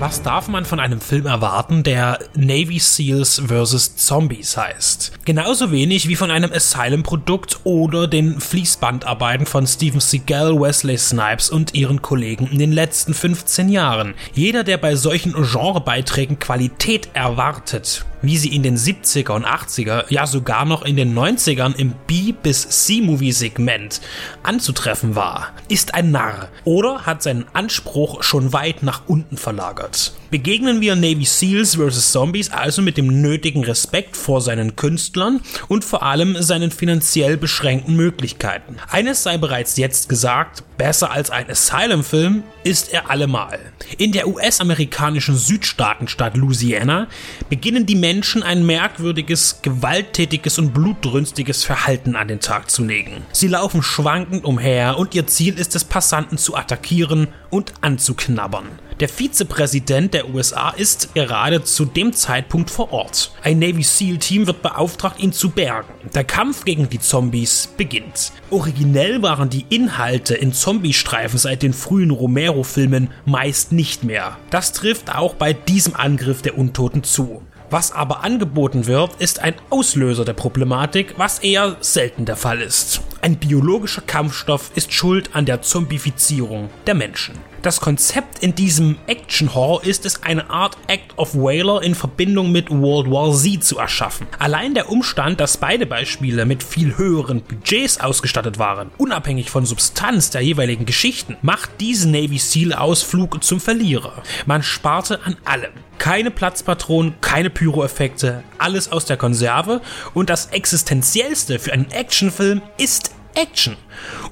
Was 0.00 0.22
darf 0.22 0.48
man 0.48 0.64
von 0.64 0.80
einem 0.80 0.98
Film 0.98 1.26
erwarten, 1.26 1.82
der 1.82 2.20
Navy 2.34 2.78
Seals 2.78 3.38
vs. 3.38 3.96
Zombies 3.96 4.56
heißt? 4.56 5.12
Genauso 5.26 5.72
wenig 5.72 6.08
wie 6.08 6.16
von 6.16 6.30
einem 6.30 6.50
Asylum-Produkt 6.50 7.60
oder 7.64 8.08
den 8.08 8.40
Fließbandarbeiten 8.40 9.44
von 9.44 9.66
Steven 9.66 10.00
Seagal, 10.00 10.58
Wesley 10.58 10.96
Snipes 10.96 11.50
und 11.50 11.74
ihren 11.74 12.00
Kollegen 12.00 12.46
in 12.46 12.58
den 12.58 12.72
letzten 12.72 13.12
15 13.12 13.68
Jahren. 13.68 14.14
Jeder, 14.32 14.64
der 14.64 14.78
bei 14.78 14.96
solchen 14.96 15.34
Genrebeiträgen 15.34 16.38
Qualität 16.38 17.10
erwartet, 17.12 18.06
wie 18.22 18.36
sie 18.36 18.54
in 18.54 18.62
den 18.62 18.76
70er 18.76 19.32
und 19.32 19.46
80er, 19.46 20.04
ja 20.08 20.26
sogar 20.26 20.64
noch 20.64 20.82
in 20.82 20.96
den 20.96 21.16
90ern 21.16 21.74
im 21.76 21.94
B- 22.06 22.32
bis 22.32 22.68
C-Movie-Segment 22.68 24.00
anzutreffen 24.42 25.14
war, 25.14 25.52
ist 25.68 25.94
ein 25.94 26.10
Narr 26.10 26.48
oder 26.64 27.06
hat 27.06 27.22
seinen 27.22 27.46
Anspruch 27.52 28.22
schon 28.22 28.52
weit 28.52 28.82
nach 28.82 29.02
unten 29.06 29.36
verlagert. 29.36 30.12
Begegnen 30.30 30.80
wir 30.80 30.94
Navy 30.94 31.24
Seals 31.24 31.74
vs. 31.74 32.12
Zombies 32.12 32.50
also 32.50 32.82
mit 32.82 32.96
dem 32.96 33.20
nötigen 33.20 33.64
Respekt 33.64 34.16
vor 34.16 34.40
seinen 34.40 34.76
Künstlern 34.76 35.40
und 35.66 35.84
vor 35.84 36.04
allem 36.04 36.40
seinen 36.40 36.70
finanziell 36.70 37.36
beschränkten 37.36 37.96
Möglichkeiten. 37.96 38.76
Eines 38.88 39.24
sei 39.24 39.38
bereits 39.38 39.76
jetzt 39.76 40.08
gesagt, 40.08 40.62
besser 40.76 41.10
als 41.10 41.30
ein 41.30 41.50
Asylum-Film 41.50 42.44
ist 42.62 42.92
er 42.92 43.10
allemal. 43.10 43.58
In 43.98 44.12
der 44.12 44.28
US-amerikanischen 44.28 45.36
Südstaatenstadt 45.36 46.36
Louisiana 46.36 47.08
beginnen 47.48 47.86
die 47.86 47.96
Menschen 47.96 48.09
ein 48.42 48.66
merkwürdiges, 48.66 49.60
gewalttätiges 49.62 50.58
und 50.58 50.74
blutdrünstiges 50.74 51.62
Verhalten 51.62 52.16
an 52.16 52.26
den 52.26 52.40
Tag 52.40 52.68
zu 52.68 52.84
legen. 52.84 53.22
Sie 53.30 53.46
laufen 53.46 53.82
schwankend 53.82 54.44
umher 54.44 54.98
und 54.98 55.14
ihr 55.14 55.28
Ziel 55.28 55.56
ist 55.58 55.76
es, 55.76 55.84
Passanten 55.84 56.36
zu 56.36 56.56
attackieren 56.56 57.28
und 57.50 57.72
anzuknabbern. 57.82 58.66
Der 58.98 59.08
Vizepräsident 59.08 60.12
der 60.12 60.28
USA 60.28 60.70
ist 60.70 61.14
gerade 61.14 61.64
zu 61.64 61.86
dem 61.86 62.12
Zeitpunkt 62.12 62.68
vor 62.68 62.92
Ort. 62.92 63.32
Ein 63.42 63.58
Navy 63.58 63.82
SEAL-Team 63.82 64.46
wird 64.46 64.60
beauftragt, 64.60 65.20
ihn 65.20 65.32
zu 65.32 65.48
bergen. 65.50 65.94
Der 66.12 66.24
Kampf 66.24 66.66
gegen 66.66 66.90
die 66.90 67.00
Zombies 67.00 67.70
beginnt. 67.78 68.32
Originell 68.50 69.22
waren 69.22 69.48
die 69.48 69.64
Inhalte 69.70 70.34
in 70.34 70.52
Zombie-Streifen 70.52 71.38
seit 71.38 71.62
den 71.62 71.72
frühen 71.72 72.10
Romero-Filmen 72.10 73.08
meist 73.24 73.72
nicht 73.72 74.04
mehr. 74.04 74.36
Das 74.50 74.72
trifft 74.72 75.14
auch 75.14 75.34
bei 75.34 75.54
diesem 75.54 75.96
Angriff 75.96 76.42
der 76.42 76.58
Untoten 76.58 77.02
zu. 77.02 77.42
Was 77.72 77.92
aber 77.92 78.24
angeboten 78.24 78.86
wird, 78.86 79.14
ist 79.20 79.38
ein 79.38 79.54
Auslöser 79.70 80.24
der 80.24 80.32
Problematik, 80.32 81.14
was 81.18 81.38
eher 81.38 81.76
selten 81.80 82.24
der 82.24 82.34
Fall 82.34 82.60
ist. 82.60 83.00
Ein 83.22 83.36
biologischer 83.36 84.00
Kampfstoff 84.00 84.72
ist 84.74 84.92
schuld 84.92 85.36
an 85.36 85.46
der 85.46 85.62
Zombifizierung 85.62 86.68
der 86.88 86.96
Menschen. 86.96 87.36
Das 87.62 87.80
Konzept 87.80 88.42
in 88.42 88.56
diesem 88.56 88.96
Action-Horror 89.06 89.84
ist 89.84 90.04
es, 90.04 90.24
eine 90.24 90.50
Art 90.50 90.78
Act 90.88 91.16
of 91.16 91.34
Whaler 91.34 91.82
in 91.82 91.94
Verbindung 91.94 92.50
mit 92.50 92.70
World 92.70 93.08
War 93.08 93.32
Z 93.32 93.62
zu 93.62 93.78
erschaffen. 93.78 94.26
Allein 94.40 94.74
der 94.74 94.90
Umstand, 94.90 95.38
dass 95.38 95.58
beide 95.58 95.86
Beispiele 95.86 96.46
mit 96.46 96.64
viel 96.64 96.96
höheren 96.96 97.40
Budgets 97.40 98.00
ausgestattet 98.00 98.58
waren, 98.58 98.90
unabhängig 98.98 99.48
von 99.48 99.64
Substanz 99.64 100.30
der 100.30 100.40
jeweiligen 100.40 100.86
Geschichten, 100.86 101.36
macht 101.42 101.80
diesen 101.80 102.10
Navy 102.10 102.38
SEAL-Ausflug 102.38 103.44
zum 103.44 103.60
Verlierer. 103.60 104.22
Man 104.46 104.64
sparte 104.64 105.20
an 105.24 105.36
allem. 105.44 105.72
Keine 106.00 106.30
Platzpatronen, 106.30 107.20
keine 107.20 107.50
Pyroeffekte, 107.50 108.42
alles 108.56 108.90
aus 108.90 109.04
der 109.04 109.18
Konserve 109.18 109.82
und 110.14 110.30
das 110.30 110.46
existenziellste 110.46 111.58
für 111.58 111.74
einen 111.74 111.90
Actionfilm 111.90 112.62
ist 112.78 113.10
Action. 113.34 113.76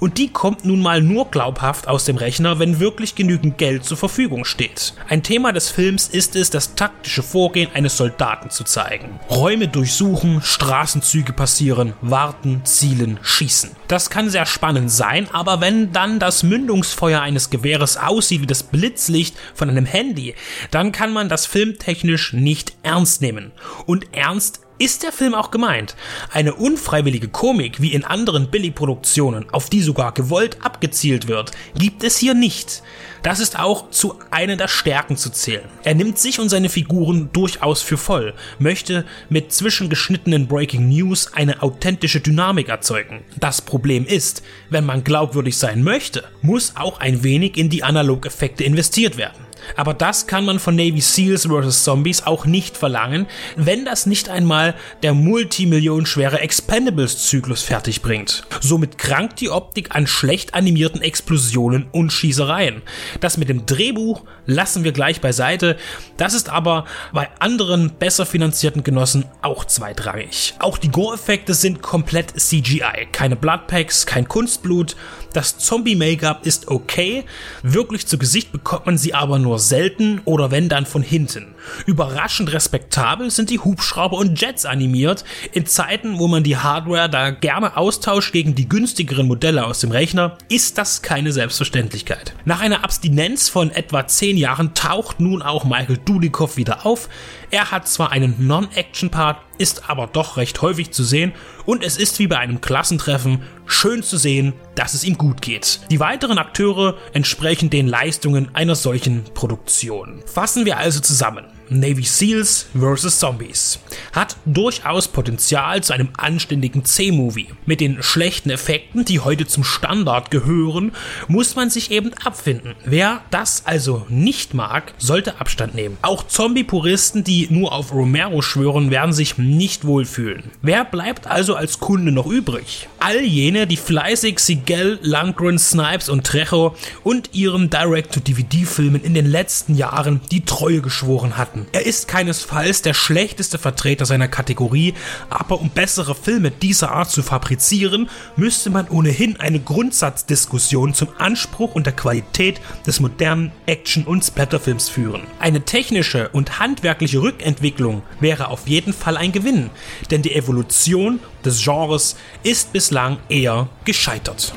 Und 0.00 0.16
die 0.16 0.32
kommt 0.32 0.64
nun 0.64 0.80
mal 0.80 1.02
nur 1.02 1.30
glaubhaft 1.30 1.86
aus 1.86 2.06
dem 2.06 2.16
Rechner, 2.16 2.58
wenn 2.58 2.80
wirklich 2.80 3.14
genügend 3.14 3.58
Geld 3.58 3.84
zur 3.84 3.98
Verfügung 3.98 4.46
steht. 4.46 4.94
Ein 5.08 5.22
Thema 5.22 5.52
des 5.52 5.68
Films 5.68 6.08
ist 6.08 6.36
es, 6.36 6.48
das 6.48 6.74
taktische 6.74 7.22
Vorgehen 7.22 7.68
eines 7.74 7.98
Soldaten 7.98 8.48
zu 8.48 8.64
zeigen. 8.64 9.20
Räume 9.28 9.68
durchsuchen, 9.68 10.40
Straßenzüge 10.40 11.34
passieren, 11.34 11.92
warten, 12.00 12.62
zielen, 12.64 13.20
schießen. 13.20 13.72
Das 13.88 14.10
kann 14.10 14.28
sehr 14.28 14.44
spannend 14.44 14.90
sein, 14.90 15.28
aber 15.32 15.62
wenn 15.62 15.92
dann 15.92 16.18
das 16.18 16.42
Mündungsfeuer 16.42 17.22
eines 17.22 17.48
Gewehres 17.48 17.96
aussieht 17.96 18.42
wie 18.42 18.46
das 18.46 18.62
Blitzlicht 18.62 19.34
von 19.54 19.70
einem 19.70 19.86
Handy, 19.86 20.34
dann 20.70 20.92
kann 20.92 21.10
man 21.10 21.30
das 21.30 21.46
filmtechnisch 21.46 22.34
nicht 22.34 22.74
ernst 22.82 23.22
nehmen. 23.22 23.50
Und 23.86 24.14
ernst 24.14 24.60
ist 24.78 25.02
der 25.02 25.12
Film 25.12 25.34
auch 25.34 25.50
gemeint. 25.50 25.96
Eine 26.32 26.54
unfreiwillige 26.54 27.28
Komik 27.28 27.80
wie 27.80 27.92
in 27.94 28.04
anderen 28.04 28.50
Billy-Produktionen, 28.50 29.46
auf 29.50 29.70
die 29.70 29.82
sogar 29.82 30.12
gewollt 30.12 30.58
abgezielt 30.62 31.26
wird, 31.26 31.52
gibt 31.76 32.04
es 32.04 32.16
hier 32.18 32.34
nicht. 32.34 32.82
Das 33.22 33.40
ist 33.40 33.58
auch 33.58 33.90
zu 33.90 34.14
einer 34.30 34.56
der 34.56 34.68
Stärken 34.68 35.16
zu 35.16 35.30
zählen. 35.30 35.68
Er 35.82 35.94
nimmt 35.94 36.18
sich 36.18 36.38
und 36.38 36.48
seine 36.48 36.68
Figuren 36.68 37.30
durchaus 37.32 37.82
für 37.82 37.96
voll, 37.96 38.34
möchte 38.60 39.04
mit 39.28 39.52
zwischengeschnittenen 39.52 40.46
Breaking 40.46 40.88
News 40.88 41.32
eine 41.34 41.62
authentische 41.62 42.20
Dynamik 42.20 42.68
erzeugen. 42.68 43.24
Das 43.36 43.60
Problem 43.60 43.77
ist, 44.06 44.42
wenn 44.70 44.84
man 44.84 45.04
glaubwürdig 45.04 45.56
sein 45.56 45.82
möchte, 45.82 46.24
muss 46.42 46.74
auch 46.76 47.00
ein 47.00 47.22
wenig 47.22 47.56
in 47.56 47.68
die 47.68 47.82
Analogeffekte 47.82 48.64
investiert 48.64 49.16
werden. 49.16 49.47
Aber 49.76 49.94
das 49.94 50.26
kann 50.26 50.44
man 50.44 50.58
von 50.58 50.76
Navy 50.76 51.00
Seals 51.00 51.46
vs. 51.46 51.84
Zombies 51.84 52.26
auch 52.26 52.44
nicht 52.44 52.76
verlangen, 52.76 53.26
wenn 53.56 53.84
das 53.84 54.06
nicht 54.06 54.28
einmal 54.28 54.74
der 55.02 55.14
multimillionenschwere 55.14 56.40
Expendables-Zyklus 56.40 57.62
fertig 57.62 58.02
bringt. 58.02 58.44
Somit 58.60 58.98
krankt 58.98 59.40
die 59.40 59.50
Optik 59.50 59.94
an 59.94 60.06
schlecht 60.06 60.54
animierten 60.54 61.02
Explosionen 61.02 61.86
und 61.92 62.12
Schießereien. 62.12 62.82
Das 63.20 63.36
mit 63.36 63.48
dem 63.48 63.66
Drehbuch 63.66 64.24
lassen 64.46 64.84
wir 64.84 64.92
gleich 64.92 65.20
beiseite, 65.20 65.76
das 66.16 66.34
ist 66.34 66.48
aber 66.48 66.84
bei 67.12 67.28
anderen 67.38 67.90
besser 67.98 68.26
finanzierten 68.26 68.82
Genossen 68.82 69.24
auch 69.42 69.64
zweitrangig. 69.64 70.54
Auch 70.58 70.78
die 70.78 70.90
Gore-Effekte 70.90 71.54
sind 71.54 71.82
komplett 71.82 72.38
CGI, 72.38 73.08
keine 73.12 73.36
Bloodpacks, 73.36 74.06
kein 74.06 74.28
Kunstblut, 74.28 74.96
das 75.32 75.58
Zombie-Make-up 75.58 76.46
ist 76.46 76.68
okay, 76.68 77.24
wirklich 77.62 78.06
zu 78.06 78.18
Gesicht 78.18 78.50
bekommt 78.50 78.86
man 78.86 78.98
sie 78.98 79.14
aber 79.14 79.38
nur 79.38 79.47
selten 79.56 80.20
oder 80.26 80.50
wenn 80.50 80.68
dann 80.68 80.84
von 80.84 81.02
hinten. 81.02 81.54
Überraschend 81.86 82.52
respektabel 82.52 83.30
sind 83.30 83.50
die 83.50 83.58
Hubschrauber 83.58 84.16
und 84.16 84.40
Jets 84.40 84.64
animiert, 84.64 85.24
in 85.52 85.66
Zeiten, 85.66 86.18
wo 86.18 86.28
man 86.28 86.42
die 86.42 86.56
Hardware 86.56 87.08
da 87.08 87.30
gerne 87.30 87.76
austauscht 87.76 88.32
gegen 88.32 88.54
die 88.54 88.68
günstigeren 88.68 89.26
Modelle 89.26 89.66
aus 89.66 89.80
dem 89.80 89.90
Rechner, 89.90 90.38
ist 90.48 90.78
das 90.78 91.02
keine 91.02 91.32
Selbstverständlichkeit. 91.32 92.34
Nach 92.44 92.60
einer 92.60 92.84
Abstinenz 92.84 93.48
von 93.48 93.70
etwa 93.70 94.06
10 94.06 94.36
Jahren 94.36 94.74
taucht 94.74 95.20
nun 95.20 95.42
auch 95.42 95.64
Michael 95.64 95.98
Dudikoff 96.04 96.56
wieder 96.56 96.86
auf. 96.86 97.08
Er 97.50 97.70
hat 97.70 97.88
zwar 97.88 98.12
einen 98.12 98.46
Non-Action-Part, 98.46 99.38
ist 99.58 99.88
aber 99.90 100.06
doch 100.06 100.36
recht 100.36 100.62
häufig 100.62 100.92
zu 100.92 101.04
sehen 101.04 101.32
und 101.64 101.82
es 101.82 101.96
ist 101.96 102.18
wie 102.18 102.26
bei 102.26 102.38
einem 102.38 102.60
Klassentreffen 102.60 103.42
schön 103.66 104.02
zu 104.02 104.16
sehen, 104.16 104.54
dass 104.74 104.94
es 104.94 105.04
ihm 105.04 105.18
gut 105.18 105.42
geht. 105.42 105.80
Die 105.90 106.00
weiteren 106.00 106.38
Akteure 106.38 106.96
entsprechen 107.12 107.70
den 107.70 107.88
Leistungen 107.88 108.54
einer 108.54 108.74
solchen 108.74 109.24
Produktion. 109.34 110.22
Fassen 110.26 110.64
wir 110.64 110.78
also 110.78 111.00
zusammen. 111.00 111.44
Navy 111.70 112.04
Seals 112.04 112.66
vs. 112.74 113.18
Zombies 113.18 113.80
hat 114.12 114.36
durchaus 114.44 115.08
Potenzial 115.08 115.82
zu 115.82 115.92
einem 115.92 116.10
anständigen 116.16 116.84
C-Movie. 116.84 117.48
Mit 117.66 117.80
den 117.80 118.02
schlechten 118.02 118.50
Effekten, 118.50 119.04
die 119.04 119.20
heute 119.20 119.46
zum 119.46 119.64
Standard 119.64 120.30
gehören, 120.30 120.92
muss 121.26 121.56
man 121.56 121.70
sich 121.70 121.90
eben 121.90 122.12
abfinden. 122.24 122.74
Wer 122.84 123.22
das 123.30 123.62
also 123.66 124.06
nicht 124.08 124.54
mag, 124.54 124.94
sollte 124.98 125.40
Abstand 125.40 125.74
nehmen. 125.74 125.98
Auch 126.02 126.26
Zombie-Puristen, 126.26 127.24
die 127.24 127.48
nur 127.50 127.72
auf 127.72 127.92
Romero 127.92 128.42
schwören, 128.42 128.90
werden 128.90 129.12
sich 129.12 129.38
nicht 129.38 129.84
wohlfühlen. 129.84 130.50
Wer 130.62 130.84
bleibt 130.84 131.26
also 131.26 131.54
als 131.54 131.80
Kunde 131.80 132.12
noch 132.12 132.26
übrig? 132.26 132.88
All 133.00 133.22
jene, 133.22 133.66
die 133.66 133.76
fleißig 133.76 134.38
Seagal, 134.38 134.98
Lundgren, 135.02 135.58
Snipes 135.58 136.08
und 136.08 136.24
Trejo 136.24 136.74
und 137.04 137.34
ihren 137.34 137.70
Direct-to-DVD-Filmen 137.70 139.02
in 139.02 139.14
den 139.14 139.26
letzten 139.26 139.74
Jahren 139.74 140.20
die 140.30 140.44
Treue 140.44 140.80
geschworen 140.80 141.36
hatten. 141.36 141.57
Er 141.72 141.86
ist 141.86 142.08
keinesfalls 142.08 142.82
der 142.82 142.94
schlechteste 142.94 143.58
Vertreter 143.58 144.06
seiner 144.06 144.28
Kategorie, 144.28 144.94
aber 145.30 145.60
um 145.60 145.70
bessere 145.70 146.14
Filme 146.14 146.50
dieser 146.50 146.92
Art 146.92 147.10
zu 147.10 147.22
fabrizieren, 147.22 148.08
müsste 148.36 148.70
man 148.70 148.88
ohnehin 148.88 149.40
eine 149.40 149.60
Grundsatzdiskussion 149.60 150.94
zum 150.94 151.08
Anspruch 151.18 151.74
und 151.74 151.86
der 151.86 151.94
Qualität 151.94 152.60
des 152.86 153.00
modernen 153.00 153.52
Action- 153.66 154.04
und 154.04 154.24
Splatterfilms 154.24 154.88
führen. 154.88 155.22
Eine 155.38 155.62
technische 155.62 156.28
und 156.30 156.58
handwerkliche 156.58 157.22
Rückentwicklung 157.22 158.02
wäre 158.20 158.48
auf 158.48 158.68
jeden 158.68 158.92
Fall 158.92 159.16
ein 159.16 159.32
Gewinn, 159.32 159.70
denn 160.10 160.22
die 160.22 160.34
Evolution 160.34 161.20
des 161.44 161.62
Genres 161.62 162.16
ist 162.42 162.72
bislang 162.72 163.18
eher 163.28 163.68
gescheitert. 163.84 164.54